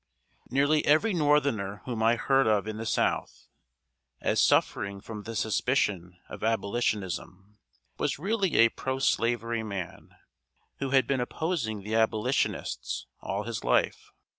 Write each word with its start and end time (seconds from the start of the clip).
]Nearly 0.49 0.83
every 0.83 1.13
northerner 1.13 1.83
whom 1.85 2.01
I 2.01 2.15
heard 2.15 2.47
of 2.47 2.65
in 2.67 2.77
the 2.77 2.87
South, 2.87 3.45
as 4.19 4.41
suffering 4.41 4.99
from 4.99 5.21
the 5.21 5.35
suspicion 5.35 6.17
of 6.27 6.43
Abolitionism, 6.43 7.59
was 7.99 8.17
really 8.17 8.55
a 8.55 8.69
pro 8.69 8.97
slavery 8.97 9.61
man, 9.61 10.15
who 10.79 10.89
had 10.89 11.05
been 11.05 11.21
opposing 11.21 11.83
the 11.83 11.93
Abolitionists 11.93 13.05
all 13.21 13.43
his 13.43 13.63
life. 13.63 14.11